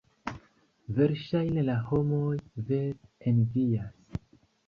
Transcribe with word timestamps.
Verŝajne 0.99 1.65
la 1.67 1.75
homoj 1.91 2.33
vere 2.71 3.29
envias. 3.33 4.19